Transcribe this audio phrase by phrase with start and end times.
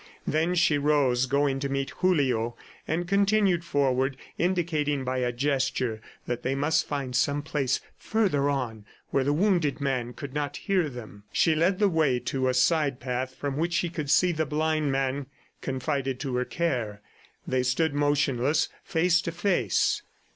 [0.25, 2.57] Then she rose, going to meet Julio,
[2.87, 8.83] and continued forward, indicating by a gesture that they must find some place further on
[9.11, 11.25] where the wounded man could not hear them.
[11.31, 14.91] She led the way to a side path from which she could see the blind
[14.91, 15.27] man
[15.61, 17.03] confided to her care.
[17.45, 20.01] They stood motionless, face to face.